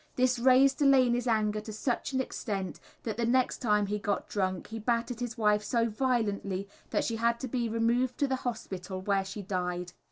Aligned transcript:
This 0.15 0.39
raised 0.39 0.79
Delaney's 0.79 1.27
anger 1.27 1.61
to 1.61 1.71
such 1.71 2.11
an 2.11 2.21
extent 2.21 2.79
that 3.03 3.17
the 3.17 3.25
next 3.27 3.59
time 3.59 3.85
he 3.85 3.99
got 3.99 4.27
drunk 4.27 4.69
he 4.69 4.79
battered 4.79 5.19
his 5.19 5.37
wife 5.37 5.63
so 5.63 5.89
violently 5.89 6.67
that 6.89 7.03
she 7.03 7.17
had 7.17 7.39
to 7.41 7.47
be 7.47 7.69
removed 7.69 8.17
to 8.17 8.27
the 8.27 8.37
hospital, 8.37 8.99
where 9.01 9.23
she 9.23 9.43
died. 9.43 9.93